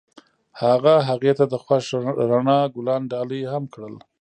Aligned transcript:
هغه 0.61 0.95
هغې 1.09 1.31
ته 1.37 1.45
د 1.51 1.55
خوښ 1.63 1.85
رڼا 2.29 2.59
ګلان 2.73 3.01
ډالۍ 3.11 3.41
هم 3.51 3.63
کړل. 3.73 3.95